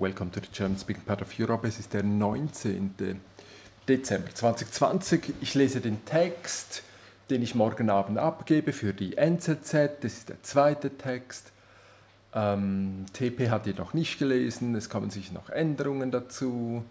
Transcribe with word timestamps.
Welcome 0.00 0.30
to 0.30 0.40
the 0.40 0.46
German 0.52 0.78
Speaking 0.78 1.02
Part 1.02 1.22
of 1.22 1.36
Europe. 1.40 1.66
Es 1.66 1.80
ist 1.80 1.92
der 1.92 2.04
19. 2.04 3.20
Dezember 3.88 4.32
2020. 4.32 5.34
Ich 5.40 5.54
lese 5.54 5.80
den 5.80 6.04
Text, 6.04 6.84
den 7.30 7.42
ich 7.42 7.56
morgen 7.56 7.90
Abend 7.90 8.16
abgebe 8.16 8.72
für 8.72 8.92
die 8.92 9.16
NZZ. 9.16 9.72
Das 10.00 10.12
ist 10.12 10.28
der 10.28 10.40
zweite 10.44 10.96
Text. 10.96 11.50
Ähm, 12.32 13.06
TP 13.12 13.50
hat 13.50 13.66
ihn 13.66 13.74
noch 13.74 13.92
nicht 13.92 14.20
gelesen. 14.20 14.76
Es 14.76 14.88
kommen 14.88 15.10
sicher 15.10 15.34
noch 15.34 15.50
Änderungen 15.50 16.12
dazu. 16.12 16.84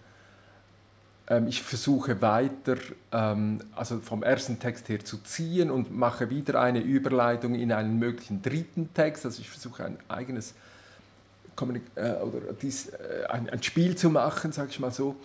Ähm, 1.29 1.47
ich 1.47 1.61
versuche 1.61 2.21
weiter, 2.21 2.75
ähm, 3.13 3.61
also 3.73 3.99
vom 3.99 4.21
ersten 4.21 4.59
Text 4.59 4.89
her 4.89 5.05
zu 5.05 5.17
ziehen 5.19 5.71
und 5.71 5.95
mache 5.95 6.29
wieder 6.29 6.59
eine 6.59 6.81
Überleitung 6.81 7.55
in 7.55 7.71
einen 7.71 7.99
möglichen 7.99 8.41
dritten 8.41 8.93
Text. 8.93 9.25
Also 9.25 9.39
ich 9.39 9.49
versuche 9.49 9.85
ein 9.85 9.97
eigenes 10.09 10.53
oder 11.61 12.53
dies, 12.61 12.89
äh, 12.89 13.25
ein, 13.29 13.49
ein, 13.49 13.63
Spiel 13.63 13.95
zu 13.95 14.09
machen, 14.09 14.51
sage 14.51 14.69
ich 14.69 14.79
mal 14.79 14.91
so. 14.91 15.15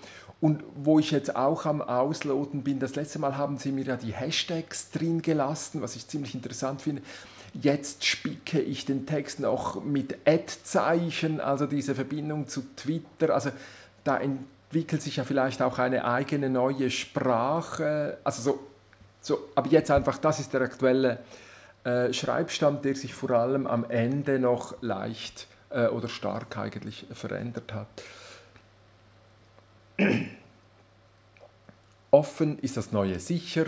Und 0.41 0.65
wo 0.75 0.99
ich 0.99 1.13
jetzt 1.13 1.37
auch 1.37 1.67
am 1.67 1.81
Ausloten 1.81 2.65
bin, 2.65 2.81
das 2.81 2.97
letzte 2.97 3.19
Mal 3.21 3.37
haben 3.37 3.59
sie 3.59 3.71
mir 3.71 3.85
ja 3.85 3.97
die 3.97 4.13
Hashtags 4.13 4.91
drin 4.91 5.23
gelassen, 5.23 5.83
was 5.83 5.95
ich 5.95 6.09
ziemlich 6.09 6.35
interessant 6.35 6.83
finde. 6.83 7.03
Jetzt 7.55 8.05
spicke 8.05 8.61
ich 8.61 8.85
den 8.87 9.07
Text 9.07 9.39
noch 9.39 9.85
mit 9.85 10.27
Ad-Zeichen, 10.27 11.41
also 11.41 11.67
diese 11.67 11.95
Verbindung 11.95 12.49
zu 12.49 12.63
Twitter. 12.77 13.35
Also 13.35 13.51
da 14.03 14.19
entwickelt 14.19 15.03
sich 15.03 15.17
ja 15.17 15.25
vielleicht 15.25 15.63
auch 15.63 15.79
eine 15.79 16.05
eigene 16.07 16.49
neue 16.49 16.91
Sprache. 16.91 18.19
Also 18.25 18.43
so, 18.43 18.59
so 19.21 19.39
aber 19.55 19.69
jetzt 19.69 19.91
einfach, 19.91 20.19
das 20.19 20.41
ist 20.41 20.55
der 20.55 20.63
aktuelle 20.63 21.19
äh, 21.85 22.13
Schreibstand, 22.13 22.85
der 22.85 22.97
sich 22.97 23.15
vor 23.15 23.31
allem 23.31 23.67
am 23.67 23.85
Ende 23.85 24.39
noch 24.39 24.81
leicht 24.81 25.47
äh, 25.73 25.89
oder 25.89 26.09
stark 26.09 26.57
eigentlich 26.57 27.07
verändert 27.13 27.73
hat. 27.73 27.89
Offen 32.11 32.59
ist 32.59 32.77
das 32.77 32.93
Neue 32.93 33.19
sicher. 33.21 33.67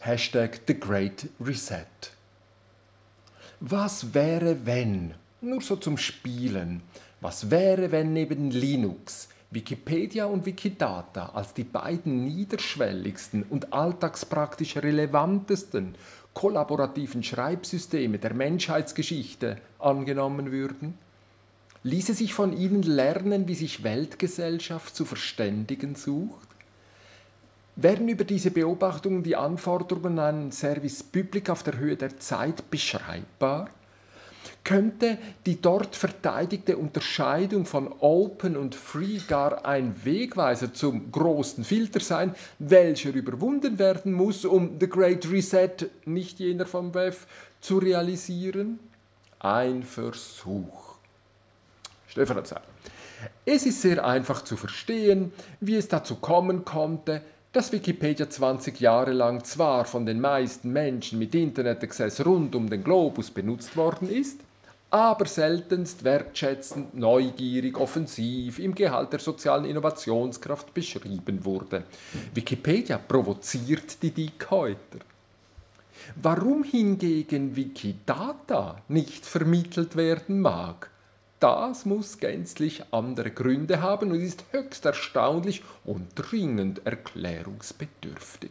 Hashtag 0.00 0.60
The 0.66 0.78
Great 0.78 1.28
Reset. 1.40 1.86
Was 3.60 4.12
wäre, 4.12 4.66
wenn, 4.66 5.14
nur 5.40 5.62
so 5.62 5.76
zum 5.76 5.96
Spielen, 5.96 6.82
was 7.20 7.50
wäre, 7.50 7.92
wenn 7.92 8.12
neben 8.12 8.50
Linux 8.50 9.28
Wikipedia 9.50 10.26
und 10.26 10.44
Wikidata 10.44 11.30
als 11.30 11.54
die 11.54 11.64
beiden 11.64 12.24
niederschwelligsten 12.24 13.44
und 13.44 13.72
alltagspraktisch 13.72 14.76
relevantesten 14.76 15.94
kollaborativen 16.34 17.22
Schreibsysteme 17.22 18.18
der 18.18 18.34
Menschheitsgeschichte 18.34 19.56
angenommen 19.78 20.50
würden? 20.50 20.98
Ließe 21.86 22.14
sich 22.14 22.34
von 22.34 22.52
ihnen 22.52 22.82
lernen, 22.82 23.46
wie 23.46 23.54
sich 23.54 23.84
Weltgesellschaft 23.84 24.96
zu 24.96 25.04
verständigen 25.04 25.94
sucht? 25.94 26.48
Wären 27.76 28.08
über 28.08 28.24
diese 28.24 28.50
Beobachtungen 28.50 29.22
die 29.22 29.36
Anforderungen 29.36 30.18
an 30.18 30.34
einen 30.34 30.50
Service 30.50 31.04
Public 31.04 31.48
auf 31.48 31.62
der 31.62 31.78
Höhe 31.78 31.94
der 31.94 32.18
Zeit 32.18 32.72
beschreibbar? 32.72 33.70
Könnte 34.64 35.16
die 35.46 35.62
dort 35.62 35.94
verteidigte 35.94 36.76
Unterscheidung 36.76 37.66
von 37.66 37.94
Open 38.00 38.56
und 38.56 38.74
Free 38.74 39.20
gar 39.28 39.64
ein 39.64 39.94
Wegweiser 40.04 40.74
zum 40.74 41.12
großen 41.12 41.62
Filter 41.62 42.00
sein, 42.00 42.34
welcher 42.58 43.14
überwunden 43.14 43.78
werden 43.78 44.12
muss, 44.12 44.44
um 44.44 44.80
The 44.80 44.88
Great 44.88 45.30
Reset, 45.30 45.88
nicht 46.04 46.40
jener 46.40 46.66
vom 46.66 46.94
WEF, 46.94 47.28
zu 47.60 47.78
realisieren? 47.78 48.80
Ein 49.38 49.84
Versuch. 49.84 50.85
Stephanabsal. 52.08 52.62
Es 53.44 53.66
ist 53.66 53.82
sehr 53.82 54.04
einfach 54.04 54.44
zu 54.44 54.56
verstehen, 54.56 55.32
wie 55.60 55.76
es 55.76 55.88
dazu 55.88 56.16
kommen 56.16 56.64
konnte, 56.64 57.22
dass 57.52 57.72
Wikipedia 57.72 58.28
20 58.28 58.80
Jahre 58.80 59.12
lang 59.12 59.42
zwar 59.44 59.86
von 59.86 60.04
den 60.04 60.20
meisten 60.20 60.72
Menschen 60.72 61.18
mit 61.18 61.34
Internet-Access 61.34 62.26
rund 62.26 62.54
um 62.54 62.68
den 62.68 62.84
Globus 62.84 63.30
benutzt 63.30 63.76
worden 63.76 64.10
ist, 64.10 64.40
aber 64.90 65.26
seltenst 65.26 66.04
wertschätzend, 66.04 66.94
neugierig, 66.94 67.78
offensiv 67.78 68.58
im 68.58 68.74
Gehalt 68.74 69.12
der 69.12 69.20
sozialen 69.20 69.64
Innovationskraft 69.64 70.74
beschrieben 70.74 71.44
wurde. 71.44 71.84
Wikipedia 72.34 72.98
provoziert 72.98 74.02
die 74.02 74.10
Dickhäuter. 74.10 75.00
Warum 76.14 76.62
hingegen 76.62 77.56
Wikidata 77.56 78.76
nicht 78.88 79.26
vermittelt 79.26 79.96
werden 79.96 80.40
mag, 80.40 80.90
das 81.40 81.84
muss 81.84 82.18
gänzlich 82.18 82.82
andere 82.92 83.30
Gründe 83.30 83.82
haben 83.82 84.10
und 84.10 84.20
ist 84.20 84.44
höchst 84.52 84.84
erstaunlich 84.84 85.62
und 85.84 86.08
dringend 86.14 86.86
erklärungsbedürftig. 86.86 88.50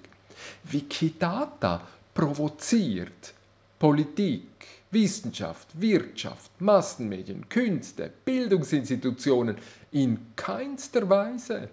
Wikidata 0.63 1.81
provoziert 2.13 3.33
Politik, 3.79 4.47
Wissenschaft, 4.91 5.67
Wirtschaft, 5.81 6.49
Massenmedien, 6.61 7.49
Künste, 7.49 8.11
Bildungsinstitutionen 8.23 9.57
in 9.91 10.19
keinster 10.35 11.09
Weise. 11.09 11.69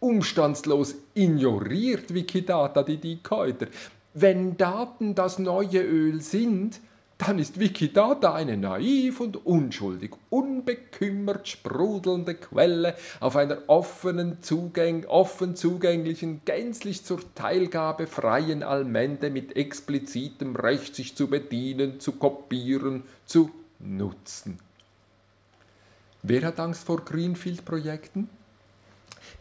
Umstandslos 0.00 0.94
ignoriert 1.14 2.12
Wikidata 2.12 2.82
die 2.82 2.98
Dickhäuter. 2.98 3.68
Wenn 4.14 4.56
Daten 4.56 5.14
das 5.14 5.38
neue 5.38 5.82
Öl 5.82 6.20
sind, 6.20 6.80
dann 7.22 7.38
ist 7.38 7.60
Wikidata 7.60 8.34
eine 8.34 8.56
naiv 8.56 9.20
und 9.20 9.46
unschuldig, 9.46 10.12
unbekümmert 10.28 11.46
sprudelnde 11.46 12.34
Quelle 12.34 12.96
auf 13.20 13.36
einer 13.36 13.58
offenen, 13.68 14.42
Zugäng 14.42 15.06
offen 15.06 15.54
zugänglichen, 15.54 16.40
gänzlich 16.44 17.04
zur 17.04 17.20
Teilgabe 17.34 18.06
freien 18.06 18.62
Allmende 18.62 19.30
mit 19.30 19.56
explizitem 19.56 20.56
Recht, 20.56 20.96
sich 20.96 21.14
zu 21.14 21.28
bedienen, 21.28 22.00
zu 22.00 22.12
kopieren, 22.12 23.04
zu 23.24 23.50
nutzen. 23.78 24.58
Wer 26.22 26.42
hat 26.46 26.58
Angst 26.58 26.84
vor 26.84 27.04
Greenfield-Projekten? 27.04 28.28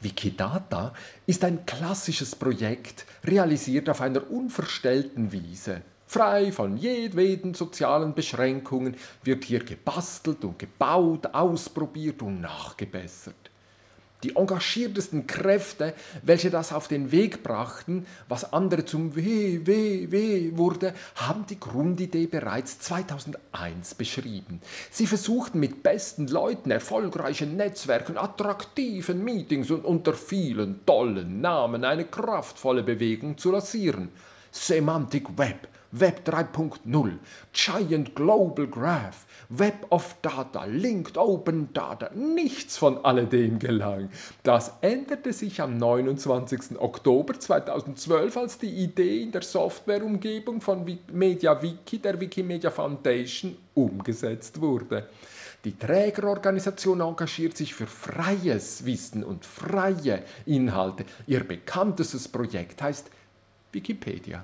Wikidata 0.01 0.93
ist 1.25 1.43
ein 1.43 1.65
klassisches 1.65 2.35
Projekt, 2.35 3.05
realisiert 3.23 3.89
auf 3.89 4.01
einer 4.01 4.29
unverstellten 4.29 5.31
Wiese. 5.31 5.81
Frei 6.13 6.51
von 6.51 6.75
jedweden 6.75 7.53
sozialen 7.53 8.13
Beschränkungen 8.13 8.97
wird 9.23 9.45
hier 9.45 9.63
gebastelt 9.63 10.44
und 10.44 10.59
gebaut, 10.59 11.27
ausprobiert 11.27 12.22
und 12.22 12.41
nachgebessert. 12.41 13.49
Die 14.23 14.35
engagiertesten 14.35 15.25
Kräfte, 15.25 15.94
welche 16.22 16.49
das 16.49 16.73
auf 16.73 16.89
den 16.89 17.13
Weg 17.13 17.44
brachten, 17.44 18.05
was 18.27 18.51
andere 18.51 18.83
zum 18.83 19.16
Weh, 19.16 19.61
Weh, 19.63 20.11
Weh 20.11 20.57
wurde, 20.57 20.94
haben 21.16 21.45
die 21.45 21.57
Grundidee 21.57 22.28
bereits 22.28 22.79
2001 22.79 23.95
beschrieben. 23.95 24.59
Sie 24.91 25.07
versuchten 25.07 25.61
mit 25.61 25.81
besten 25.81 26.28
Leuten, 26.28 26.72
erfolgreichen 26.72 27.55
Netzwerken, 27.55 28.17
attraktiven 28.17 29.23
Meetings 29.23 29.72
und 29.72 29.85
unter 29.85 30.13
vielen 30.13 30.85
tollen 30.85 31.39
Namen 31.39 31.85
eine 31.85 32.03
kraftvolle 32.03 32.83
Bewegung 32.83 33.38
zu 33.38 33.53
lancieren. 33.53 34.09
Semantic 34.51 35.38
Web 35.38 35.67
Web 35.94 36.22
3.0, 36.25 37.19
Giant 37.51 38.16
Global 38.16 38.66
Graph, 38.67 39.25
Web 39.50 39.88
of 39.89 40.16
Data, 40.22 40.63
Linked 40.63 41.17
Open 41.17 41.73
Data, 41.73 42.09
nichts 42.16 42.78
von 42.78 43.03
alledem 43.03 43.59
gelang. 43.59 44.09
Das 44.44 44.72
änderte 44.79 45.34
sich 45.34 45.59
am 45.59 45.75
29. 45.75 46.79
Oktober 46.79 47.38
2012, 47.38 48.38
als 48.38 48.57
die 48.57 48.69
Idee 48.69 49.22
in 49.22 49.34
der 49.34 49.41
Softwareumgebung 49.41 50.61
von 50.61 50.85
MediaWiki, 51.11 52.00
der 52.00 52.22
Wikimedia 52.22 52.72
Foundation, 52.72 53.57
umgesetzt 53.73 54.61
wurde. 54.61 55.09
Die 55.66 55.78
Trägerorganisation 55.78 57.01
engagiert 57.01 57.57
sich 57.57 57.75
für 57.75 57.85
freies 57.85 58.85
Wissen 58.85 59.25
und 59.25 59.46
freie 59.46 60.23
Inhalte. 60.46 61.03
Ihr 61.28 61.43
bekanntestes 61.43 62.29
Projekt 62.29 62.81
heißt 62.81 63.11
Wikipedia. 63.73 64.44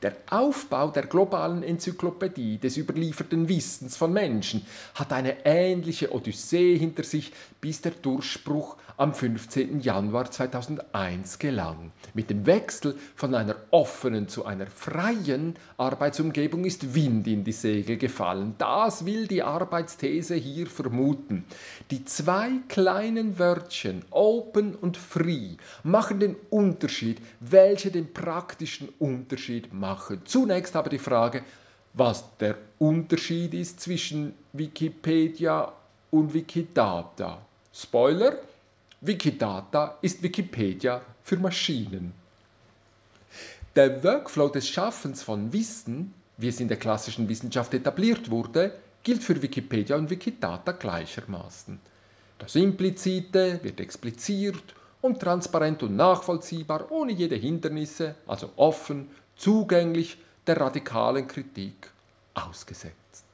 Der 0.00 0.14
Aufbau 0.30 0.92
der 0.92 1.06
globalen 1.06 1.64
Enzyklopädie 1.64 2.58
des 2.58 2.76
überlieferten 2.76 3.48
Wissens 3.48 3.96
von 3.96 4.12
Menschen 4.12 4.64
hat 4.94 5.12
eine 5.12 5.44
ähnliche 5.44 6.14
Odyssee 6.14 6.78
hinter 6.78 7.02
sich, 7.02 7.32
bis 7.60 7.80
der 7.80 7.90
Durchbruch 7.90 8.76
am 8.96 9.12
15. 9.12 9.80
Januar 9.80 10.30
2001 10.30 11.40
gelang. 11.40 11.90
Mit 12.14 12.30
dem 12.30 12.46
Wechsel 12.46 12.96
von 13.16 13.34
einer 13.34 13.56
offenen 13.72 14.28
zu 14.28 14.44
einer 14.44 14.68
freien 14.68 15.56
Arbeitsumgebung 15.78 16.64
ist 16.64 16.94
Wind 16.94 17.26
in 17.26 17.42
die 17.42 17.50
Segel 17.50 17.96
gefallen. 17.96 18.54
Das 18.58 19.04
will 19.04 19.26
die 19.26 19.42
Arbeitsthese 19.42 20.36
hier 20.36 20.68
vermuten. 20.68 21.44
Die 21.90 22.04
zwei 22.04 22.50
kleinen 22.68 23.40
Wörtchen 23.40 24.04
Open 24.10 24.76
und 24.76 24.96
Free 24.96 25.56
machen 25.82 26.20
den 26.20 26.36
Unterschied, 26.50 27.20
welche 27.40 27.90
den 27.90 28.12
praktischen 28.12 28.88
Unterschied 29.00 29.72
macht 29.72 29.87
machen. 29.88 30.20
Zunächst 30.24 30.76
aber 30.76 30.90
die 30.90 31.04
Frage, 31.10 31.42
was 31.94 32.24
der 32.38 32.56
Unterschied 32.78 33.54
ist 33.54 33.80
zwischen 33.80 34.34
Wikipedia 34.52 35.72
und 36.10 36.34
Wikidata. 36.34 37.38
Spoiler, 37.72 38.32
Wikidata 39.00 39.98
ist 40.02 40.22
Wikipedia 40.22 41.00
für 41.22 41.38
Maschinen. 41.38 42.12
Der 43.76 44.02
Workflow 44.02 44.48
des 44.48 44.68
Schaffens 44.68 45.22
von 45.22 45.52
Wissen, 45.52 46.12
wie 46.36 46.48
es 46.48 46.60
in 46.60 46.68
der 46.68 46.78
klassischen 46.78 47.28
Wissenschaft 47.28 47.72
etabliert 47.74 48.30
wurde, 48.30 48.72
gilt 49.02 49.22
für 49.22 49.40
Wikipedia 49.40 49.96
und 49.96 50.10
Wikidata 50.10 50.72
gleichermaßen. 50.72 51.78
Das 52.38 52.54
Implizite 52.54 53.60
wird 53.62 53.80
expliziert 53.80 54.62
und 55.00 55.20
transparent 55.20 55.82
und 55.82 55.96
nachvollziehbar, 55.96 56.90
ohne 56.90 57.12
jede 57.12 57.36
Hindernisse, 57.36 58.14
also 58.26 58.50
offen, 58.56 59.08
zugänglich 59.38 60.18
der 60.46 60.60
radikalen 60.60 61.26
Kritik 61.26 61.90
ausgesetzt. 62.34 63.24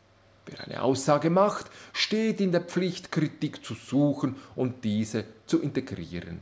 Wer 0.46 0.60
eine 0.60 0.82
Aussage 0.82 1.30
macht, 1.30 1.70
steht 1.92 2.40
in 2.40 2.52
der 2.52 2.60
Pflicht, 2.60 3.10
Kritik 3.10 3.64
zu 3.64 3.74
suchen 3.74 4.36
und 4.54 4.84
diese 4.84 5.24
zu 5.46 5.60
integrieren. 5.60 6.40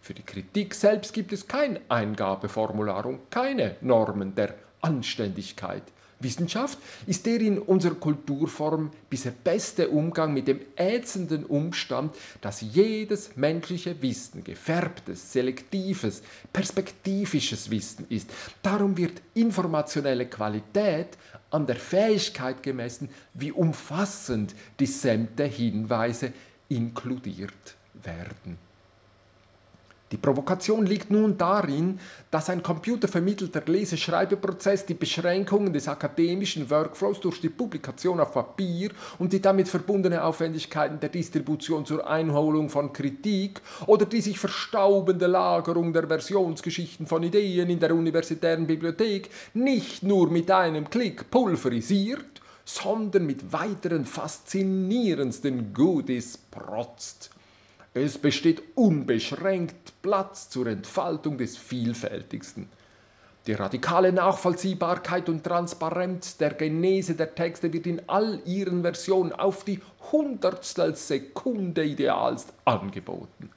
Für 0.00 0.14
die 0.14 0.22
Kritik 0.22 0.74
selbst 0.74 1.12
gibt 1.12 1.32
es 1.32 1.46
kein 1.46 1.78
Eingabeformular 1.88 3.06
und 3.06 3.30
keine 3.30 3.76
Normen 3.82 4.34
der 4.34 4.54
Anständigkeit. 4.80 5.84
Wissenschaft 6.22 6.78
ist 7.06 7.26
der 7.26 7.40
in 7.40 7.58
unserer 7.58 7.94
Kulturform 7.94 8.90
bisher 9.10 9.32
beste 9.32 9.88
Umgang 9.88 10.32
mit 10.34 10.48
dem 10.48 10.60
ätzenden 10.76 11.44
Umstand, 11.44 12.14
dass 12.40 12.60
jedes 12.60 13.36
menschliche 13.36 14.00
Wissen 14.02 14.44
gefärbtes, 14.44 15.32
selektives, 15.32 16.22
perspektivisches 16.52 17.70
Wissen 17.70 18.06
ist. 18.08 18.30
Darum 18.62 18.96
wird 18.96 19.20
informationelle 19.34 20.26
Qualität 20.26 21.08
an 21.50 21.66
der 21.66 21.76
Fähigkeit 21.76 22.62
gemessen, 22.62 23.08
wie 23.34 23.52
umfassend 23.52 24.54
dissente 24.80 25.44
Hinweise 25.44 26.32
inkludiert 26.68 27.76
werden. 28.02 28.58
Die 30.12 30.18
Provokation 30.18 30.84
liegt 30.84 31.10
nun 31.10 31.38
darin, 31.38 31.98
dass 32.30 32.50
ein 32.50 32.62
computervermittelter 32.62 33.62
Leseschreibeprozess 33.64 34.84
die 34.84 34.92
Beschränkungen 34.92 35.72
des 35.72 35.88
akademischen 35.88 36.68
Workflows 36.68 37.20
durch 37.20 37.40
die 37.40 37.48
Publikation 37.48 38.20
auf 38.20 38.34
Papier 38.34 38.90
und 39.18 39.32
die 39.32 39.40
damit 39.40 39.68
verbundene 39.68 40.22
Aufwendigkeiten 40.22 41.00
der 41.00 41.08
Distribution 41.08 41.86
zur 41.86 42.06
Einholung 42.06 42.68
von 42.68 42.92
Kritik 42.92 43.62
oder 43.86 44.04
die 44.04 44.20
sich 44.20 44.38
verstaubende 44.38 45.28
Lagerung 45.28 45.94
der 45.94 46.06
Versionsgeschichten 46.06 47.06
von 47.06 47.22
Ideen 47.22 47.70
in 47.70 47.80
der 47.80 47.94
universitären 47.94 48.66
Bibliothek 48.66 49.30
nicht 49.54 50.02
nur 50.02 50.30
mit 50.30 50.50
einem 50.50 50.90
Klick 50.90 51.30
pulverisiert, 51.30 52.42
sondern 52.66 53.24
mit 53.24 53.54
weiteren 53.54 54.04
faszinierendsten 54.04 55.72
Goodies 55.72 56.36
protzt. 56.36 57.30
Es 57.94 58.16
besteht 58.16 58.62
unbeschränkt 58.74 60.00
Platz 60.00 60.48
zur 60.48 60.66
Entfaltung 60.66 61.36
des 61.36 61.58
Vielfältigsten. 61.58 62.68
Die 63.46 63.52
radikale 63.52 64.12
Nachvollziehbarkeit 64.12 65.28
und 65.28 65.44
Transparenz 65.44 66.38
der 66.38 66.54
Genese 66.54 67.14
der 67.16 67.34
Texte 67.34 67.72
wird 67.72 67.86
in 67.86 68.00
all 68.08 68.40
ihren 68.46 68.82
Versionen 68.82 69.32
auf 69.32 69.64
die 69.64 69.80
Hundertstel 70.10 70.94
Sekunde 70.94 71.84
idealst 71.84 72.54
angeboten. 72.64 73.50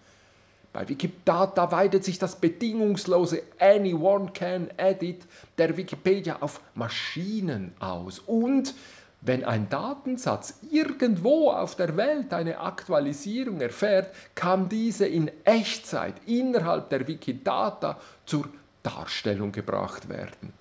Bei 0.74 0.90
Wikidata 0.90 1.72
weitet 1.72 2.04
sich 2.04 2.20
das 2.20 2.36
bedingungslose 2.36 3.42
Anyone 3.60 4.32
can 4.34 4.70
edit 4.76 5.24
der 5.58 5.78
Wikipedia 5.78 6.42
auf 6.42 6.60
Maschinen 6.74 7.74
aus 7.80 8.20
und 8.20 8.74
wenn 9.26 9.44
ein 9.44 9.70
Datensatz 9.70 10.60
irgendwo 10.72 11.50
auf 11.52 11.76
der 11.76 11.98
Welt 11.98 12.34
eine 12.34 12.60
Aktualisierung 12.60 13.60
erfährt, 13.60 14.14
kann 14.36 14.70
diese 14.70 15.08
in 15.08 15.32
Echtzeit 15.44 16.16
innerhalb 16.26 16.90
der 16.90 17.08
Wikidata 17.08 18.00
zur 18.26 18.48
Darstellung 18.84 19.52
gebracht 19.52 20.10
werden. 20.10 20.54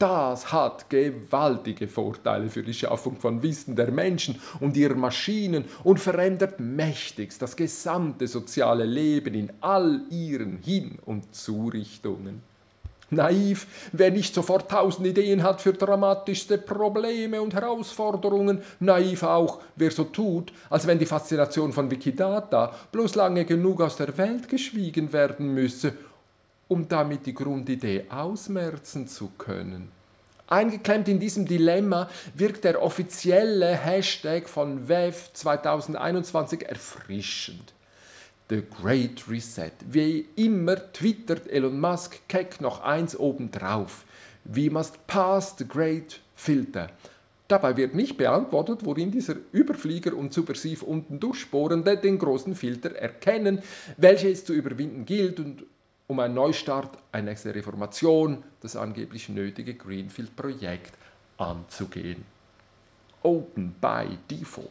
Das 0.00 0.50
hat 0.50 0.88
gewaltige 0.88 1.86
Vorteile 1.86 2.48
für 2.48 2.62
die 2.62 2.72
Schaffung 2.72 3.16
von 3.16 3.42
Wissen 3.42 3.76
der 3.76 3.90
Menschen 3.90 4.40
und 4.58 4.74
ihrer 4.76 4.94
Maschinen 4.94 5.66
und 5.84 6.00
verändert 6.00 6.58
mächtigst 6.58 7.42
das 7.42 7.54
gesamte 7.54 8.26
soziale 8.26 8.86
Leben 8.86 9.34
in 9.34 9.52
all 9.60 10.00
ihren 10.08 10.56
Hin- 10.56 10.98
und 11.04 11.34
Zurichtungen. 11.34 12.40
Naiv, 13.10 13.66
wer 13.92 14.10
nicht 14.10 14.34
sofort 14.34 14.70
tausend 14.70 15.06
Ideen 15.06 15.42
hat 15.42 15.60
für 15.60 15.72
dramatischste 15.72 16.58
Probleme 16.58 17.42
und 17.42 17.54
Herausforderungen. 17.54 18.62
Naiv 18.78 19.22
auch, 19.24 19.60
wer 19.76 19.90
so 19.90 20.04
tut, 20.04 20.52
als 20.70 20.86
wenn 20.86 20.98
die 20.98 21.06
Faszination 21.06 21.72
von 21.72 21.90
Wikidata 21.90 22.74
bloß 22.92 23.16
lange 23.16 23.44
genug 23.44 23.80
aus 23.80 23.96
der 23.96 24.16
Welt 24.16 24.48
geschwiegen 24.48 25.12
werden 25.12 25.54
müsse, 25.54 25.92
um 26.68 26.88
damit 26.88 27.26
die 27.26 27.34
Grundidee 27.34 28.06
ausmerzen 28.10 29.08
zu 29.08 29.30
können. 29.38 29.90
Eingeklemmt 30.46 31.08
in 31.08 31.20
diesem 31.20 31.46
Dilemma 31.46 32.08
wirkt 32.34 32.64
der 32.64 32.82
offizielle 32.82 33.68
Hashtag 33.68 34.48
von 34.48 34.88
WEF 34.88 35.32
2021 35.32 36.68
erfrischend. 36.68 37.72
The 38.50 38.64
Great 38.82 39.28
Reset. 39.28 39.70
Wie 39.86 40.26
immer 40.34 40.74
twittert 40.92 41.48
Elon 41.48 41.78
Musk 41.78 42.18
keck 42.26 42.60
noch 42.60 42.80
eins 42.80 43.16
obendrauf. 43.16 44.04
We 44.42 44.68
must 44.68 45.06
pass 45.06 45.54
the 45.56 45.68
Great 45.68 46.18
Filter. 46.34 46.90
Dabei 47.46 47.76
wird 47.76 47.94
nicht 47.94 48.16
beantwortet, 48.16 48.80
worin 48.84 49.12
dieser 49.12 49.36
Überflieger 49.52 50.16
und 50.16 50.34
subversiv 50.34 50.82
unten 50.82 51.20
durchbohrende 51.20 51.96
den 51.96 52.18
großen 52.18 52.56
Filter 52.56 52.90
erkennen, 52.96 53.62
welche 53.96 54.28
es 54.28 54.44
zu 54.44 54.52
überwinden 54.52 55.04
gilt 55.04 55.38
und 55.38 55.62
um 56.08 56.18
einen 56.18 56.34
Neustart, 56.34 56.98
eine 57.12 57.30
nächste 57.30 57.54
Reformation, 57.54 58.42
das 58.62 58.74
angeblich 58.74 59.28
nötige 59.28 59.74
Greenfield-Projekt 59.74 60.92
anzugehen. 61.38 62.24
Open 63.22 63.76
by 63.80 64.18
Default. 64.28 64.66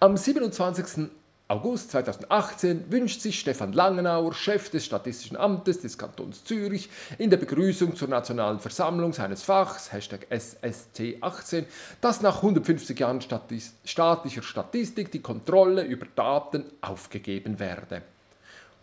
Am 0.00 0.18
27. 0.18 1.08
August 1.46 1.90
2018 1.90 2.90
wünscht 2.90 3.20
sich 3.20 3.38
Stefan 3.38 3.74
Langenauer, 3.74 4.32
Chef 4.32 4.70
des 4.70 4.86
Statistischen 4.86 5.36
Amtes 5.36 5.78
des 5.78 5.98
Kantons 5.98 6.42
Zürich, 6.42 6.88
in 7.18 7.28
der 7.28 7.36
Begrüßung 7.36 7.96
zur 7.96 8.08
Nationalen 8.08 8.60
Versammlung 8.60 9.12
seines 9.12 9.42
Fachs, 9.42 9.92
Hashtag 9.92 10.26
SST18, 10.30 11.66
dass 12.00 12.22
nach 12.22 12.36
150 12.36 12.98
Jahren 12.98 13.20
staatlicher 13.20 14.42
Statistik 14.42 15.12
die 15.12 15.20
Kontrolle 15.20 15.82
über 15.84 16.06
Daten 16.14 16.64
aufgegeben 16.80 17.58
werde 17.58 18.00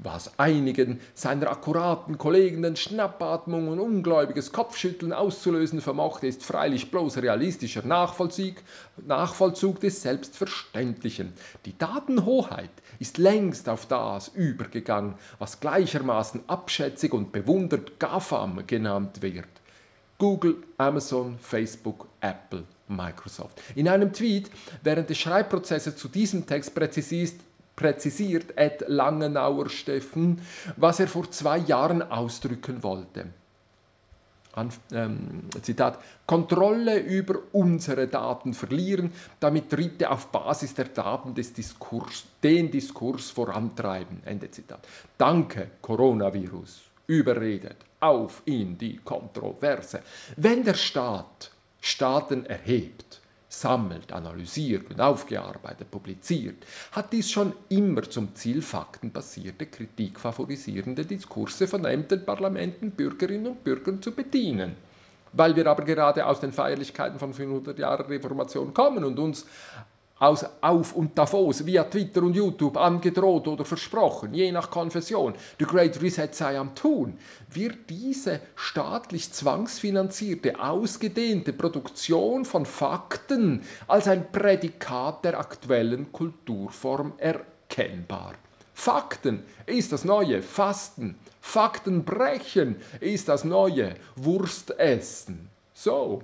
was 0.03 0.39
einigen 0.39 0.99
seiner 1.13 1.51
akkuraten 1.51 2.17
Kollegen 2.17 2.63
den 2.63 2.75
Schnappatmung 2.75 3.67
und 3.67 3.79
ungläubiges 3.79 4.51
Kopfschütteln 4.51 5.13
auszulösen 5.13 5.79
vermochte, 5.79 6.25
ist 6.25 6.43
freilich 6.43 6.89
bloß 6.89 7.17
realistischer 7.17 7.85
Nachvollzug, 7.85 8.55
Nachvollzug 9.05 9.79
des 9.79 10.01
Selbstverständlichen. 10.01 11.33
Die 11.65 11.77
Datenhoheit 11.77 12.71
ist 12.97 13.19
längst 13.19 13.69
auf 13.69 13.85
das 13.85 14.29
übergegangen, 14.29 15.15
was 15.37 15.59
gleichermaßen 15.59 16.41
abschätzig 16.47 17.13
und 17.13 17.31
bewundert 17.31 17.99
GAFAM 17.99 18.65
genannt 18.65 19.21
wird. 19.21 19.47
Google, 20.17 20.57
Amazon, 20.77 21.37
Facebook, 21.39 22.07
Apple, 22.21 22.63
Microsoft. 22.87 23.61
In 23.75 23.87
einem 23.87 24.13
Tweet 24.13 24.49
während 24.83 25.09
des 25.09 25.17
Schreibprozesses 25.17 25.95
zu 25.95 26.07
diesem 26.07 26.45
Text 26.45 26.75
präzisiert, 26.75 27.33
präzisiert 27.75 28.57
Ed 28.57 28.85
Langenauer 28.87 29.69
Steffen, 29.69 30.41
was 30.77 30.99
er 30.99 31.07
vor 31.07 31.29
zwei 31.31 31.57
Jahren 31.57 32.01
ausdrücken 32.01 32.83
wollte. 32.83 33.27
An, 34.53 34.69
ähm, 34.91 35.43
Zitat, 35.61 35.99
Kontrolle 36.25 36.99
über 36.99 37.39
unsere 37.53 38.07
Daten 38.07 38.53
verlieren, 38.53 39.13
damit 39.39 39.71
Dritte 39.71 40.11
auf 40.11 40.27
Basis 40.27 40.73
der 40.73 40.89
Daten 40.89 41.33
des 41.33 41.53
Diskurs, 41.53 42.25
den 42.43 42.69
Diskurs 42.69 43.29
vorantreiben. 43.29 44.21
Ende 44.25 44.51
Zitat. 44.51 44.85
Danke, 45.17 45.71
Coronavirus. 45.81 46.81
Überredet. 47.07 47.77
Auf 48.01 48.41
in 48.45 48.77
die 48.77 48.97
Kontroverse. 48.97 50.01
Wenn 50.35 50.63
der 50.63 50.73
Staat 50.73 51.51
Staaten 51.79 52.45
erhebt, 52.45 53.21
sammelt, 53.51 54.13
analysiert 54.13 54.89
und 54.89 55.01
aufgearbeitet, 55.01 55.91
publiziert, 55.91 56.65
hat 56.93 57.11
dies 57.11 57.29
schon 57.29 57.53
immer 57.69 58.03
zum 58.03 58.33
Ziel 58.33 58.61
faktenbasierte, 58.61 59.65
kritikfavorisierende 59.65 61.05
Diskurse 61.05 61.67
von 61.67 61.83
Ämtern, 61.83 62.25
Parlamenten, 62.25 62.91
Bürgerinnen 62.91 63.47
und 63.47 63.63
Bürgern 63.63 64.01
zu 64.01 64.13
bedienen. 64.13 64.75
Weil 65.33 65.55
wir 65.55 65.67
aber 65.67 65.83
gerade 65.83 66.25
aus 66.25 66.39
den 66.39 66.51
Feierlichkeiten 66.53 67.19
von 67.19 67.33
500 67.33 67.77
Jahren 67.77 68.05
Reformation 68.07 68.73
kommen 68.73 69.03
und 69.03 69.19
uns 69.19 69.45
aus 70.21 70.45
Auf 70.61 70.93
und 70.93 71.17
Davos 71.17 71.65
via 71.65 71.83
Twitter 71.83 72.21
und 72.21 72.35
YouTube 72.35 72.77
angedroht 72.77 73.47
oder 73.47 73.65
versprochen, 73.65 74.35
je 74.35 74.51
nach 74.51 74.69
Konfession, 74.69 75.33
der 75.59 75.65
Great 75.65 75.99
Reset 75.99 76.29
sei 76.31 76.59
am 76.59 76.75
Tun, 76.75 77.17
wird 77.51 77.89
diese 77.89 78.39
staatlich 78.55 79.33
zwangsfinanzierte, 79.33 80.59
ausgedehnte 80.59 81.53
Produktion 81.53 82.45
von 82.45 82.67
Fakten 82.67 83.63
als 83.87 84.07
ein 84.07 84.31
Prädikat 84.31 85.25
der 85.25 85.39
aktuellen 85.39 86.11
Kulturform 86.11 87.13
erkennbar. 87.17 88.35
Fakten 88.75 89.43
ist 89.65 89.91
das 89.91 90.05
neue 90.05 90.43
Fasten. 90.43 91.17
Fakten 91.39 92.05
brechen 92.05 92.75
ist 92.99 93.27
das 93.27 93.43
neue 93.43 93.95
Wurstessen. 94.15 95.49
So, 95.73 96.21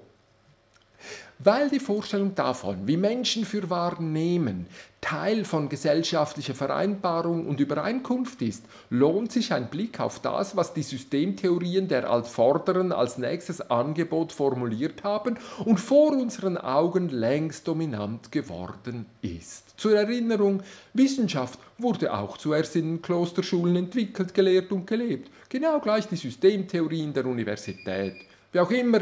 weil 1.40 1.70
die 1.70 1.80
Vorstellung 1.80 2.34
davon, 2.36 2.88
wie 2.88 2.98
Menschen 2.98 3.46
für 3.46 3.70
wahr 3.70 4.02
nehmen, 4.02 4.66
Teil 5.02 5.46
von 5.46 5.70
gesellschaftlicher 5.70 6.56
Vereinbarung 6.56 7.48
und 7.48 7.60
Übereinkunft 7.60 8.42
ist, 8.42 8.66
lohnt 8.90 9.32
sich 9.32 9.54
ein 9.54 9.70
Blick 9.70 10.00
auf 10.00 10.20
das, 10.20 10.58
was 10.58 10.74
die 10.74 10.82
Systemtheorien 10.82 11.88
der 11.88 12.10
Altvorderen 12.10 12.92
als 12.92 13.18
nächstes 13.18 13.62
Angebot 13.62 14.32
formuliert 14.32 15.04
haben 15.04 15.38
und 15.64 15.80
vor 15.80 16.12
unseren 16.12 16.58
Augen 16.58 17.10
längst 17.10 17.68
dominant 17.68 18.32
geworden 18.32 19.06
ist. 19.22 19.80
Zur 19.80 19.96
Erinnerung, 19.96 20.64
Wissenschaft 20.94 21.60
wurde 21.78 22.14
auch 22.14 22.38
zuerst 22.38 22.76
in 22.76 22.96
den 22.96 23.02
Klosterschulen 23.02 23.76
entwickelt, 23.76 24.34
gelehrt 24.34 24.72
und 24.72 24.88
gelebt, 24.88 25.30
genau 25.50 25.80
gleich 25.80 26.08
die 26.08 26.16
Systemtheorien 26.16 27.14
der 27.14 27.28
Universität. 27.28 28.16
Wie 28.52 28.60
auch 28.60 28.72
immer, 28.72 29.02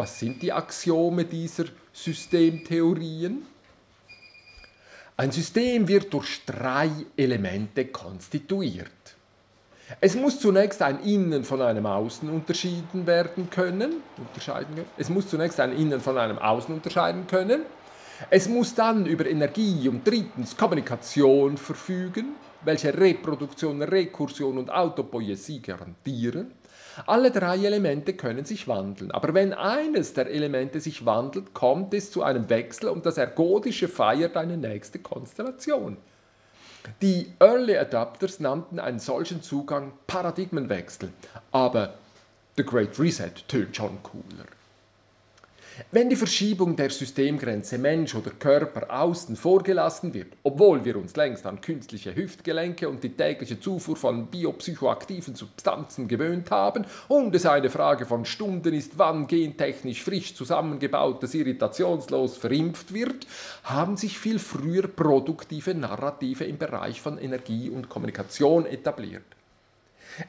was 0.00 0.18
sind 0.18 0.40
die 0.40 0.50
Axiome 0.50 1.26
dieser 1.26 1.66
Systemtheorien? 1.92 3.46
Ein 5.18 5.30
System 5.30 5.88
wird 5.88 6.14
durch 6.14 6.40
drei 6.46 6.88
Elemente 7.18 7.84
konstituiert. 7.84 8.88
Es 10.00 10.14
muss 10.14 10.40
zunächst 10.40 10.80
ein 10.80 11.02
Innen 11.04 11.44
von 11.44 11.60
einem 11.60 11.84
Außen 11.84 12.30
unterschieden 12.30 13.06
werden 13.06 13.50
können. 13.50 14.02
Unterscheiden, 14.16 14.86
es 14.96 15.10
muss 15.10 15.28
zunächst 15.28 15.60
ein 15.60 15.72
Innen 15.72 16.00
von 16.00 16.16
einem 16.16 16.38
Außen 16.38 16.74
unterscheiden 16.74 17.26
können. 17.26 17.66
Es 18.30 18.48
muss 18.48 18.74
dann 18.74 19.04
über 19.04 19.26
Energie 19.26 19.86
und 19.86 20.08
drittens 20.08 20.56
Kommunikation 20.56 21.58
verfügen, 21.58 22.36
welche 22.64 22.96
Reproduktion, 22.96 23.82
Rekursion 23.82 24.58
und 24.58 24.70
Autopoiesie 24.70 25.60
garantieren. 25.60 26.52
Alle 27.06 27.30
drei 27.30 27.56
Elemente 27.56 28.14
können 28.14 28.44
sich 28.44 28.68
wandeln, 28.68 29.10
aber 29.10 29.32
wenn 29.32 29.54
eines 29.54 30.12
der 30.12 30.26
Elemente 30.26 30.80
sich 30.80 31.06
wandelt, 31.06 31.54
kommt 31.54 31.94
es 31.94 32.10
zu 32.10 32.22
einem 32.22 32.50
Wechsel 32.50 32.88
und 32.88 33.06
das 33.06 33.16
Ergodische 33.16 33.88
feiert 33.88 34.36
eine 34.36 34.56
nächste 34.56 34.98
Konstellation. 34.98 35.96
Die 37.00 37.32
Early 37.38 37.76
Adapters 37.76 38.40
nannten 38.40 38.78
einen 38.80 38.98
solchen 38.98 39.42
Zugang 39.42 39.92
Paradigmenwechsel, 40.06 41.10
aber 41.52 41.94
The 42.56 42.64
Great 42.64 42.98
Reset 42.98 43.32
tönt 43.48 43.76
schon 43.76 44.02
cooler. 44.02 44.46
Wenn 45.92 46.10
die 46.10 46.16
Verschiebung 46.16 46.76
der 46.76 46.90
Systemgrenze 46.90 47.78
Mensch 47.78 48.14
oder 48.14 48.30
Körper 48.30 48.90
außen 48.90 49.34
vorgelassen 49.34 50.12
wird, 50.14 50.34
obwohl 50.42 50.84
wir 50.84 50.96
uns 50.96 51.16
längst 51.16 51.46
an 51.46 51.60
künstliche 51.60 52.14
Hüftgelenke 52.14 52.88
und 52.88 53.02
die 53.02 53.16
tägliche 53.16 53.58
Zufuhr 53.58 53.96
von 53.96 54.26
biopsychoaktiven 54.26 55.34
Substanzen 55.34 56.06
gewöhnt 56.06 56.50
haben 56.50 56.84
und 57.08 57.34
es 57.34 57.46
eine 57.46 57.70
Frage 57.70 58.04
von 58.04 58.24
Stunden 58.24 58.74
ist, 58.74 58.98
wann 58.98 59.26
gentechnisch 59.26 60.02
frisch 60.02 60.34
zusammengebautes 60.34 61.34
irritationslos 61.34 62.36
verimpft 62.36 62.92
wird, 62.92 63.26
haben 63.64 63.96
sich 63.96 64.18
viel 64.18 64.38
früher 64.38 64.86
produktive 64.86 65.74
Narrative 65.74 66.44
im 66.44 66.58
Bereich 66.58 67.00
von 67.00 67.18
Energie 67.18 67.70
und 67.70 67.88
Kommunikation 67.88 68.66
etabliert. 68.66 69.39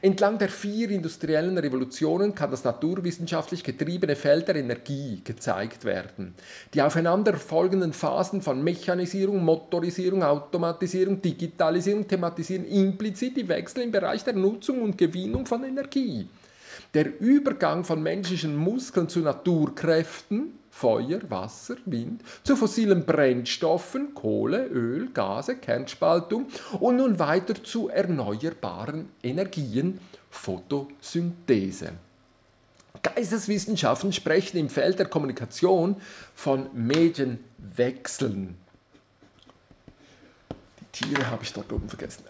Entlang 0.00 0.38
der 0.38 0.48
vier 0.48 0.90
industriellen 0.90 1.58
Revolutionen 1.58 2.34
kann 2.34 2.50
das 2.50 2.64
naturwissenschaftlich 2.64 3.64
getriebene 3.64 4.16
Feld 4.16 4.48
der 4.48 4.56
Energie 4.56 5.20
gezeigt 5.24 5.84
werden. 5.84 6.34
Die 6.74 6.82
aufeinanderfolgenden 6.82 7.92
Phasen 7.92 8.42
von 8.42 8.62
Mechanisierung, 8.62 9.44
Motorisierung, 9.44 10.22
Automatisierung, 10.22 11.20
Digitalisierung 11.20 12.06
thematisieren 12.06 12.64
implizit 12.64 13.36
die 13.36 13.48
Wechsel 13.48 13.82
im 13.82 13.92
Bereich 13.92 14.24
der 14.24 14.34
Nutzung 14.34 14.82
und 14.82 14.98
Gewinnung 14.98 15.46
von 15.46 15.64
Energie. 15.64 16.28
Der 16.94 17.20
Übergang 17.20 17.84
von 17.84 18.02
menschlichen 18.02 18.56
Muskeln 18.56 19.08
zu 19.08 19.20
Naturkräften 19.20 20.58
Feuer, 20.74 21.20
Wasser, 21.28 21.76
Wind, 21.84 22.22
zu 22.42 22.56
fossilen 22.56 23.04
Brennstoffen, 23.04 24.14
Kohle, 24.14 24.66
Öl, 24.66 25.10
Gase, 25.12 25.54
Kernspaltung 25.54 26.46
und 26.80 26.96
nun 26.96 27.18
weiter 27.20 27.62
zu 27.62 27.88
erneuerbaren 27.88 29.08
Energien, 29.22 30.00
Photosynthese. 30.30 31.92
Geisteswissenschaften 33.02 34.12
sprechen 34.12 34.56
im 34.56 34.70
Feld 34.70 34.98
der 34.98 35.06
Kommunikation 35.06 35.96
von 36.34 36.68
Medienwechseln. 36.72 38.56
Tiere 40.92 41.30
habe 41.30 41.42
ich 41.42 41.54
dort 41.54 41.72
oben 41.72 41.88
vergessen. 41.88 42.24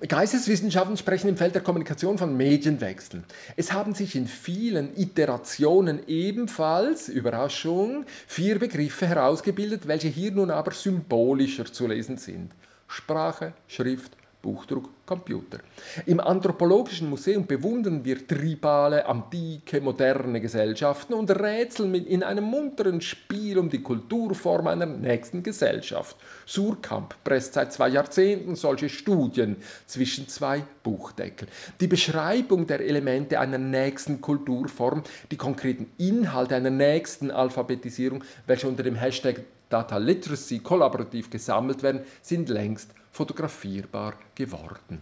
Äh, 0.00 0.06
Geisteswissenschaften 0.06 0.96
sprechen 0.96 1.28
im 1.28 1.36
Feld 1.36 1.54
der 1.54 1.62
Kommunikation 1.62 2.16
von 2.16 2.34
Medienwechseln. 2.34 3.24
Es 3.56 3.72
haben 3.72 3.94
sich 3.94 4.16
in 4.16 4.26
vielen 4.26 4.96
Iterationen 4.96 6.00
ebenfalls, 6.06 7.08
Überraschung, 7.10 8.06
vier 8.26 8.58
Begriffe 8.58 9.06
herausgebildet, 9.06 9.86
welche 9.86 10.08
hier 10.08 10.32
nun 10.32 10.50
aber 10.50 10.72
symbolischer 10.72 11.66
zu 11.66 11.86
lesen 11.86 12.16
sind. 12.16 12.52
Sprache, 12.88 13.52
Schrift, 13.68 14.12
Buchdruck, 14.44 14.90
Computer. 15.06 15.60
Im 16.04 16.20
Anthropologischen 16.20 17.08
Museum 17.08 17.46
bewundern 17.46 18.04
wir 18.04 18.26
tribale, 18.26 19.06
antike, 19.06 19.80
moderne 19.80 20.38
Gesellschaften 20.42 21.14
und 21.14 21.30
rätseln 21.30 21.94
in 21.94 22.22
einem 22.22 22.44
munteren 22.44 23.00
Spiel 23.00 23.58
um 23.58 23.70
die 23.70 23.82
Kulturform 23.82 24.66
einer 24.66 24.84
nächsten 24.84 25.42
Gesellschaft. 25.42 26.16
Surkamp 26.44 27.14
presst 27.24 27.54
seit 27.54 27.72
zwei 27.72 27.88
Jahrzehnten 27.88 28.54
solche 28.54 28.90
Studien 28.90 29.56
zwischen 29.86 30.28
zwei 30.28 30.62
Buchdeckel. 30.82 31.48
Die 31.80 31.86
Beschreibung 31.86 32.66
der 32.66 32.80
Elemente 32.80 33.40
einer 33.40 33.56
nächsten 33.56 34.20
Kulturform, 34.20 35.04
die 35.30 35.38
konkreten 35.38 35.86
Inhalte 35.96 36.54
einer 36.54 36.68
nächsten 36.68 37.30
Alphabetisierung, 37.30 38.22
welche 38.46 38.68
unter 38.68 38.82
dem 38.82 38.94
Hashtag 38.94 39.40
Data 39.74 39.96
Literacy 39.96 40.60
kollaborativ 40.60 41.30
gesammelt 41.30 41.82
werden, 41.82 42.02
sind 42.22 42.48
längst 42.48 42.90
fotografierbar 43.10 44.14
geworden. 44.36 45.00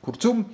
Kurzum, 0.00 0.46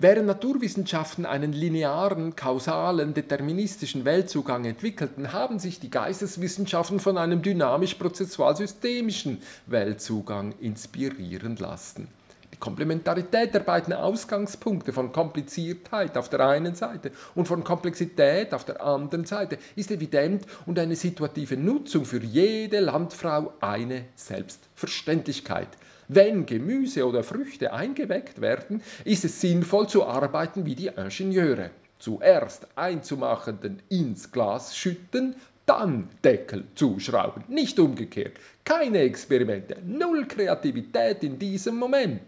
Während 0.00 0.28
Naturwissenschaften 0.28 1.26
einen 1.26 1.52
linearen, 1.52 2.36
kausalen, 2.36 3.14
deterministischen 3.14 4.04
Weltzugang 4.04 4.64
entwickelten, 4.64 5.32
haben 5.32 5.58
sich 5.58 5.80
die 5.80 5.90
Geisteswissenschaften 5.90 7.00
von 7.00 7.18
einem 7.18 7.42
dynamisch-prozessual-systemischen 7.42 9.42
Weltzugang 9.66 10.54
inspirieren 10.60 11.56
lassen. 11.56 12.06
Die 12.52 12.58
Komplementarität 12.58 13.54
der 13.54 13.60
beiden 13.60 13.92
Ausgangspunkte 13.92 14.92
von 14.92 15.12
Kompliziertheit 15.12 16.16
auf 16.16 16.28
der 16.28 16.40
einen 16.40 16.74
Seite 16.74 17.12
und 17.34 17.46
von 17.46 17.62
Komplexität 17.62 18.52
auf 18.52 18.64
der 18.64 18.82
anderen 18.82 19.24
Seite 19.26 19.58
ist 19.76 19.90
evident 19.90 20.44
und 20.66 20.78
eine 20.78 20.96
situative 20.96 21.56
Nutzung 21.56 22.04
für 22.04 22.22
jede 22.22 22.80
Landfrau 22.80 23.52
eine 23.60 24.06
Selbstverständlichkeit. 24.16 25.68
Wenn 26.08 26.46
Gemüse 26.46 27.06
oder 27.06 27.22
Früchte 27.22 27.72
eingeweckt 27.72 28.40
werden, 28.40 28.82
ist 29.04 29.24
es 29.24 29.40
sinnvoll 29.40 29.88
zu 29.88 30.06
arbeiten 30.06 30.64
wie 30.64 30.74
die 30.74 30.86
Ingenieure. 30.86 31.70
Zuerst 31.98 32.66
einzumachenden 32.76 33.82
ins 33.88 34.32
Glas 34.32 34.76
schütten, 34.76 35.34
dann 35.68 36.08
Deckel 36.24 36.64
zuschrauben, 36.74 37.44
nicht 37.48 37.78
umgekehrt. 37.78 38.32
Keine 38.64 39.00
Experimente, 39.00 39.76
null 39.84 40.26
Kreativität 40.26 41.22
in 41.22 41.38
diesem 41.38 41.76
Moment. 41.76 42.22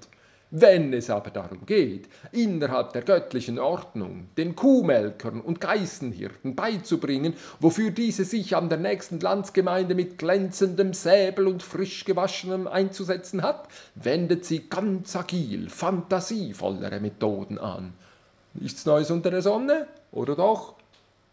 Wenn 0.53 0.93
es 0.93 1.11
aber 1.11 1.31
darum 1.31 1.65
geht, 1.65 2.09
innerhalb 2.33 2.93
der 2.93 3.03
göttlichen 3.03 3.61
Ordnung 3.61 4.27
den 4.37 4.57
Kuhmelkern 4.57 5.41
und 5.41 5.61
Geißenhirten 5.61 6.57
beizubringen, 6.57 7.35
wofür 7.61 7.93
diese 7.93 8.25
sich 8.25 8.57
an 8.57 8.69
der 8.69 8.79
nächsten 8.79 9.21
Landsgemeinde 9.21 9.95
mit 9.95 10.19
glänzendem 10.19 10.93
Säbel 10.93 11.47
und 11.47 11.63
frisch 11.63 12.05
gewaschenem 12.05 12.67
einzusetzen 12.67 13.43
hat, 13.43 13.69
wendet 13.95 14.45
sie 14.45 14.69
ganz 14.69 15.15
agil, 15.15 15.71
fantasievollere 15.71 16.99
Methoden 16.99 17.59
an. 17.59 17.93
Nichts 18.55 18.85
Neues 18.87 19.13
unter 19.13 19.31
der 19.31 19.43
Sonne, 19.43 19.87
oder 20.11 20.35
doch? 20.35 20.75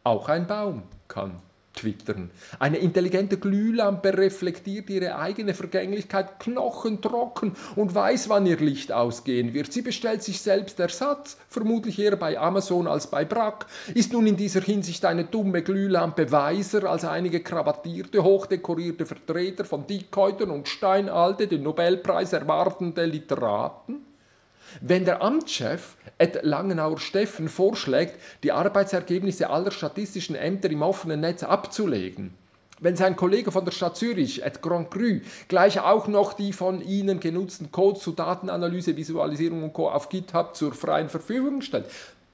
Auch 0.03 0.29
ein 0.29 0.45
Baum 0.45 0.83
kann 1.07 1.41
abtwittern. 1.77 2.31
Eine 2.60 2.77
intelligente 2.77 3.38
Glühlampe 3.38 4.17
reflektiert 4.17 4.89
ihre 4.89 5.17
eigene 5.17 5.53
Vergänglichkeit 5.53 6.39
knochentrocken 6.39 7.55
und 7.75 7.93
weiß, 7.93 8.29
wann 8.29 8.46
ihr 8.46 8.57
Licht 8.57 8.91
ausgehen 8.91 9.53
wird. 9.53 9.72
Sie 9.72 9.81
bestellt 9.81 10.24
sich 10.24 10.41
selbst 10.41 10.79
Ersatz, 10.79 11.38
vermutlich 11.50 12.00
eher 12.00 12.15
bei 12.15 12.39
Amazon 12.39 12.88
als 12.88 13.07
bei 13.07 13.25
Brack, 13.25 13.67
ist 13.93 14.13
nun 14.13 14.27
in 14.27 14.38
dieser 14.38 14.62
Hinsicht 14.62 15.05
eine 15.05 15.25
dumme 15.25 15.62
Glühlampe 15.62 16.31
weiser 16.31 16.89
als 16.89 17.05
einige 17.05 17.41
kravattierte, 17.41 18.24
hochdekorierte 18.24 19.05
Vertreter 19.05 19.65
von 19.65 19.86
Dickhäutern 19.86 20.50
und 20.50 20.67
Steinalte, 20.67 21.48
den 21.48 21.63
Nobelpreis 21.63 22.34
erwartende 22.34 23.05
Literaten? 23.05 24.07
Wenn 24.81 25.05
der 25.05 25.21
Amtschef 25.21 25.95
Ed 26.17 26.39
Langenauer 26.43 27.00
Steffen 27.00 27.47
vorschlägt, 27.47 28.19
die 28.43 28.51
Arbeitsergebnisse 28.51 29.50
aller 29.50 29.71
statistischen 29.71 30.36
Ämter 30.36 30.69
im 30.69 30.81
offenen 30.81 31.21
Netz 31.21 31.43
abzulegen, 31.43 32.33
wenn 32.79 32.95
sein 32.95 33.15
Kollege 33.15 33.51
von 33.51 33.65
der 33.65 33.71
Stadt 33.71 33.97
Zürich, 33.97 34.43
Ed 34.43 34.62
Grand 34.62 34.91
Cru, 34.91 35.21
gleich 35.47 35.79
auch 35.79 36.07
noch 36.07 36.33
die 36.33 36.53
von 36.53 36.81
Ihnen 36.81 37.19
genutzten 37.19 37.71
Codes 37.71 38.03
zu 38.03 38.12
Datenanalyse, 38.12 38.95
Visualisierung 38.97 39.63
und 39.63 39.74
Co. 39.74 39.89
auf 39.89 40.09
GitHub 40.09 40.55
zur 40.55 40.74
freien 40.74 41.09
Verfügung 41.09 41.62
stellt, 41.62 41.86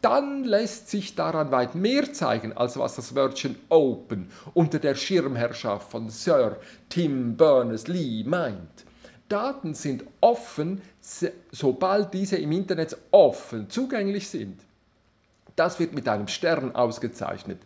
dann 0.02 0.44
lässt 0.44 0.90
sich 0.90 1.16
daran 1.16 1.52
weit 1.52 1.76
mehr 1.76 2.12
zeigen, 2.12 2.52
als 2.52 2.78
was 2.78 2.96
das 2.98 3.16
Wörtchen 3.16 3.56
Open 3.70 4.30
unter 4.54 4.80
der 4.80 4.96
Schirmherrschaft 4.96 5.90
von 5.90 6.10
Sir 6.10 6.58
Tim 6.90 7.38
Berners-Lee 7.38 8.26
meint. 8.26 8.86
Daten 9.30 9.74
sind 9.74 10.04
offen, 10.22 10.82
sobald 11.52 12.14
diese 12.14 12.38
im 12.38 12.52
Internet 12.52 12.98
offen 13.12 13.70
zugänglich 13.70 14.30
sind. 14.30 14.60
Das 15.56 15.80
wird 15.80 15.94
mit 15.94 16.10
einem 16.10 16.28
Stern 16.28 16.76
ausgezeichnet. 16.76 17.60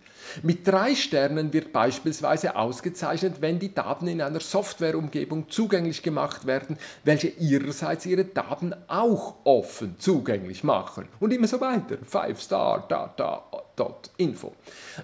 Mit 0.43 0.67
drei 0.67 0.93
Sternen 0.93 1.53
wird 1.53 1.71
beispielsweise 1.71 2.57
ausgezeichnet, 2.57 3.35
wenn 3.39 3.59
die 3.59 3.73
Daten 3.73 4.07
in 4.07 4.21
einer 4.21 4.41
Softwareumgebung 4.41 5.49
zugänglich 5.49 6.03
gemacht 6.03 6.45
werden, 6.45 6.77
welche 7.05 7.29
ihrerseits 7.29 8.05
ihre 8.05 8.25
Daten 8.25 8.75
auch 8.87 9.35
offen 9.45 9.95
zugänglich 9.99 10.65
machen. 10.65 11.07
Und 11.21 11.31
immer 11.31 11.47
so 11.47 11.61
weiter. 11.61 11.95
5-star-data.info. 12.11 14.53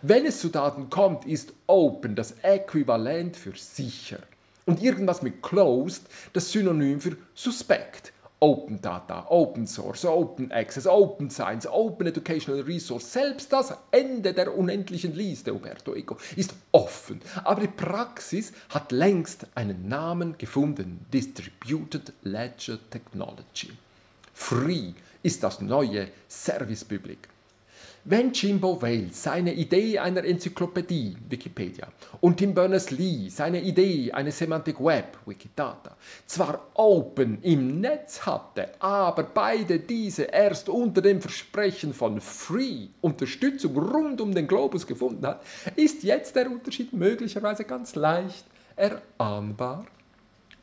Wenn 0.01 0.25
es 0.25 0.41
zu 0.41 0.49
Daten 0.49 0.89
kommt, 0.89 1.25
ist 1.25 1.53
Open 1.67 2.15
das 2.15 2.33
Äquivalent 2.41 3.37
für 3.37 3.55
sicher. 3.55 4.19
Und 4.65 4.81
irgendwas 4.81 5.21
mit 5.21 5.41
closed 5.41 6.03
das 6.33 6.51
Synonym 6.51 7.01
für 7.01 7.17
suspekt. 7.33 8.13
Open 8.43 8.81
Data, 8.81 9.25
Open 9.29 9.65
Source, 9.67 10.03
Open 10.03 10.51
Access, 10.51 10.85
Open 10.85 11.29
Science, 11.29 11.65
Open 11.65 12.07
Educational 12.07 12.59
Resource, 12.59 13.13
selbst 13.13 13.53
das 13.53 13.73
Ende 13.91 14.33
der 14.33 14.57
unendlichen 14.57 15.13
Liste, 15.13 15.53
Umberto 15.53 15.95
Eco, 15.95 16.17
ist 16.35 16.53
offen. 16.73 17.21
Aber 17.45 17.61
die 17.61 17.67
Praxis 17.67 18.51
hat 18.67 18.91
längst 18.91 19.47
einen 19.55 19.87
Namen 19.87 20.37
gefunden, 20.37 21.05
Distributed 21.13 22.11
Ledger 22.23 22.77
Technology. 22.89 23.71
Free 24.33 24.91
ist 25.21 25.41
das 25.41 25.61
neue 25.61 26.09
Service 26.27 26.83
Public. 26.83 27.29
Wenn 28.05 28.33
Jimbo 28.33 28.81
Wales 28.81 29.23
seine 29.23 29.53
Idee 29.53 29.97
einer 29.97 30.25
Enzyklopädie, 30.25 31.15
Wikipedia, 31.29 31.87
und 32.19 32.35
Tim 32.35 32.53
Berners-Lee 32.53 33.29
seine 33.29 33.61
Idee 33.61 34.11
eines 34.11 34.37
Semantic 34.39 34.83
Web, 34.83 35.17
Wikidata, 35.25 35.95
zwar 36.25 36.67
open 36.73 37.41
im 37.43 37.79
Netz 37.79 38.25
hatte, 38.25 38.71
aber 38.79 39.23
beide 39.23 39.79
diese 39.79 40.23
erst 40.23 40.67
unter 40.67 41.01
dem 41.01 41.21
Versprechen 41.21 41.93
von 41.93 42.19
Free 42.19 42.87
Unterstützung 42.99 43.77
rund 43.77 44.19
um 44.19 44.35
den 44.35 44.49
Globus 44.49 44.85
gefunden 44.85 45.25
hat, 45.25 45.41
ist 45.77 46.03
jetzt 46.03 46.35
der 46.35 46.51
Unterschied 46.51 46.91
möglicherweise 46.91 47.63
ganz 47.63 47.95
leicht 47.95 48.43
erahnbar. 48.75 49.85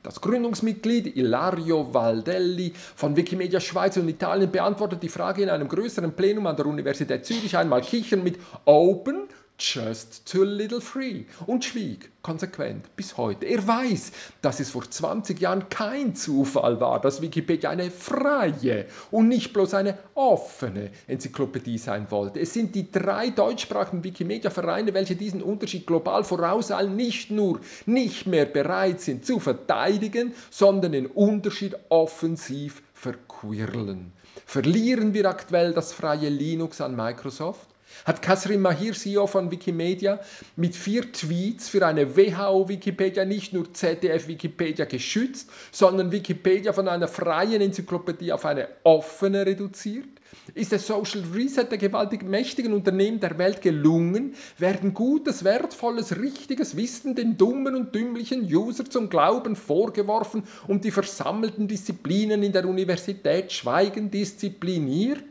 Das 0.03 0.23
Gründungsmitglied 0.23 1.15
Ilario 1.15 1.93
Valdelli 1.93 2.73
von 2.97 3.17
Wikimedia 3.17 3.61
Schweiz 3.61 3.99
und 3.99 4.09
Italien 4.09 4.51
beantwortet 4.51 5.03
die 5.03 5.11
Frage 5.11 5.43
in 5.43 5.51
einem 5.51 5.69
größeren 5.69 6.13
Plenum 6.13 6.47
an 6.47 6.57
der 6.57 6.65
Universität 6.65 7.27
Zürich 7.27 7.55
einmal 7.55 7.83
kichern 7.83 8.23
mit 8.23 8.39
Open 8.65 9.29
just 9.61 10.27
too 10.27 10.43
little 10.43 10.81
free 10.81 11.25
und 11.47 11.65
schwieg 11.65 12.11
konsequent 12.23 12.97
bis 12.97 13.17
heute. 13.17 13.47
Er 13.47 13.67
weiß, 13.67 14.13
dass 14.43 14.61
es 14.61 14.71
vor 14.71 14.91
20 14.91 15.41
Jahren 15.41 15.69
kein 15.69 16.15
Zufall 16.15 16.81
war, 16.81 17.01
dass 17.01 17.23
Wikipedia 17.23 17.71
eine 17.71 17.91
freie 17.91 18.87
und 19.11 19.29
nicht 19.29 19.53
bloß 19.53 19.75
eine 19.75 19.99
offene 20.15 20.91
Enzyklopädie 21.07 21.79
sein 21.79 22.11
wollte. 22.11 22.41
Es 22.41 22.53
sind 22.53 22.75
die 22.75 22.91
drei 22.91 23.31
deutschsprachigen 23.31 24.05
Wikimedia-Vereine, 24.05 24.95
welche 24.95 25.17
diesen 25.17 25.43
Unterschied 25.43 25.87
global 25.87 26.25
vorauseilen, 26.25 26.97
nicht 26.97 27.31
nur 27.31 27.61
nicht 27.87 28.27
mehr 28.27 28.47
bereit 28.47 29.01
sind 29.01 29.25
zu 29.25 29.39
verteidigen, 29.39 30.35
sondern 30.51 30.93
den 30.93 31.07
Unterschied 31.07 31.77
offensiv 31.89 32.83
verquirlen. 32.93 34.13
Verlieren 34.47 35.15
wir 35.15 35.29
aktuell 35.29 35.73
das 35.73 35.93
freie 35.93 36.29
Linux 36.29 36.81
an 36.81 36.97
Microsoft? 36.97 37.67
Hat 38.05 38.23
Kasrim 38.23 38.61
Mahir, 38.61 38.95
CEO 38.95 39.27
von 39.27 39.51
Wikimedia, 39.51 40.21
mit 40.57 40.75
vier 40.75 41.13
Tweets 41.13 41.69
für 41.69 41.87
eine 41.87 42.17
WHO-Wikipedia 42.17 43.25
nicht 43.25 43.53
nur 43.53 43.73
ZDF-Wikipedia 43.73 44.85
geschützt, 44.85 45.51
sondern 45.73 46.13
Wikipedia 46.13 46.73
von 46.73 46.89
einer 46.89 47.09
freien 47.09 47.61
Enzyklopädie 47.61 48.33
auf 48.33 48.45
eine 48.45 48.69
offene 48.85 49.47
reduziert? 49.47 50.09
Ist 50.55 50.73
der 50.73 50.79
Social 50.79 51.23
Reset 51.35 51.67
der 51.71 51.79
gewaltig 51.79 52.23
mächtigen 52.23 52.73
Unternehmen 52.73 53.21
der 53.21 53.39
Welt 53.39 53.63
gelungen? 53.63 54.35
Werden 54.59 54.95
gutes, 54.95 55.45
wertvolles, 55.45 56.17
richtiges 56.19 56.77
Wissen 56.77 57.15
den 57.15 57.37
dummen 57.37 57.75
und 57.75 57.95
dümmlichen 57.95 58.43
User 58.43 58.85
zum 58.85 59.09
Glauben 59.09 59.57
vorgeworfen 59.57 60.45
und 60.67 60.85
die 60.85 60.91
versammelten 60.91 61.69
Disziplinen 61.69 62.43
in 62.43 62.53
der 62.53 62.67
Universität 62.67 63.53
schweigen 63.53 64.11
diszipliniert? 64.11 65.25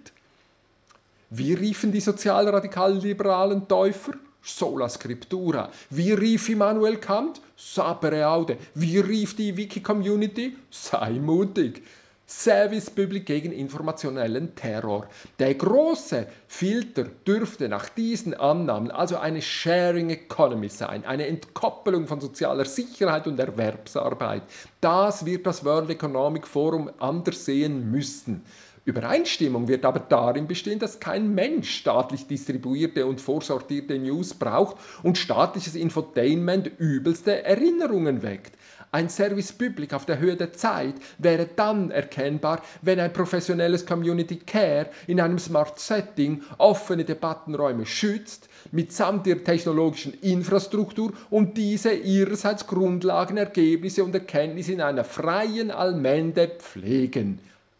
Wie 1.31 1.53
riefen 1.53 1.91
die 1.91 1.99
sozialradikalen 1.99 3.01
liberalen 3.01 3.67
Täufer? 3.67 4.13
Sola 4.41 4.89
Scriptura. 4.89 5.69
Wie 5.91 6.11
rief 6.11 6.49
Immanuel 6.49 6.97
Kant? 6.97 7.39
Sapere 7.55 8.27
aude. 8.27 8.57
Wie 8.73 8.97
rief 8.97 9.35
die 9.35 9.55
Wiki-Community? 9.55 10.57
Sei 10.71 11.11
mutig. 11.19 11.83
Service 12.25 12.89
Public 12.89 13.25
gegen 13.25 13.51
informationellen 13.51 14.55
Terror. 14.55 15.07
Der 15.39 15.53
große 15.55 16.27
Filter 16.47 17.05
dürfte 17.25 17.69
nach 17.69 17.89
diesen 17.89 18.35
Annahmen 18.35 18.91
also 18.91 19.17
eine 19.17 19.41
Sharing 19.41 20.11
Economy 20.11 20.69
sein, 20.69 21.05
eine 21.05 21.25
Entkoppelung 21.27 22.07
von 22.07 22.21
sozialer 22.21 22.65
Sicherheit 22.65 23.25
und 23.25 23.39
Erwerbsarbeit. 23.39 24.43
Das 24.79 25.25
wird 25.25 25.47
das 25.47 25.65
World 25.65 25.89
Economic 25.89 26.47
Forum 26.47 26.91
anders 26.99 27.45
sehen 27.45 27.89
müssen. 27.89 28.43
Übereinstimmung 28.89 29.67
wird 29.67 29.85
aber 29.85 29.99
darin 29.99 30.47
bestehen, 30.47 30.79
dass 30.79 30.99
kein 30.99 31.33
Mensch 31.33 31.69
staatlich 31.69 32.27
distribuierte 32.27 33.05
und 33.05 33.21
vorsortierte 33.21 33.97
News 33.97 34.33
braucht 34.33 34.77
und 35.03 35.17
staatliches 35.17 35.75
Infotainment 35.75 36.71
übelste 36.79 37.43
Erinnerungen 37.43 38.23
weckt. 38.23 38.53
Ein 38.91 39.07
Service 39.07 39.51
Public 39.51 39.93
auf 39.93 40.07
der 40.07 40.17
Höhe 40.17 40.35
der 40.35 40.51
Zeit 40.53 40.95
wäre 41.19 41.47
dann 41.55 41.91
erkennbar, 41.91 42.63
wenn 42.81 42.99
ein 42.99 43.13
professionelles 43.13 43.85
Community 43.85 44.37
Care 44.37 44.89
in 45.05 45.21
einem 45.21 45.37
Smart 45.37 45.79
Setting 45.79 46.41
offene 46.57 47.05
Debattenräume 47.05 47.85
schützt, 47.85 48.49
mitsamt 48.71 49.27
ihrer 49.27 49.43
technologischen 49.43 50.13
Infrastruktur 50.21 51.13
und 51.29 51.55
diese 51.57 51.91
ihrerseits 51.93 52.65
Grundlagen, 52.65 53.37
Ergebnisse 53.37 54.03
und 54.03 54.15
Erkenntnisse 54.15 54.73
in 54.73 54.81
einer 54.81 55.03
freien 55.03 55.69
Allmende 55.69 56.47
pflegen 56.47 57.39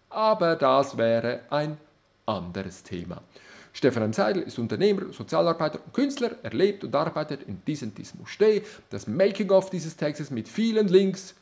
aber 0.10 0.56
das 0.56 0.98
wäre 0.98 1.41
ein 1.50 1.78
anderes 2.26 2.84
Thema. 2.84 3.22
Stefan. 3.74 4.13
Seidel 4.13 4.43
ist 4.43 4.58
Unternehmer, 4.60 5.12
Sozialarbeiter 5.13 5.80
und 5.86 5.93
Künstler. 5.93 6.32
Er 6.43 6.52
lebt 6.52 6.84
und 6.84 6.93
arbeitet 6.95 7.43
in 7.43 7.63
Dissentismus 7.65 8.30
Steh. 8.30 8.63
Das 8.89 9.08
Making-of 9.08 9.69
dieses 9.69 9.95
Textes 9.95 10.32
mit 10.32 10.50
vielen 10.50 10.88
Links 10.88 11.36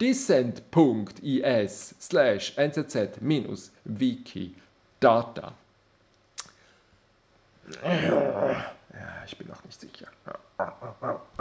dissent.is 0.00 1.94
slash 2.00 2.56
nzz-wikidata. 2.56 5.52
Ich 9.26 9.38
bin 9.38 9.48
noch 9.48 9.64
nicht 9.64 9.80
sicher. 9.80 10.06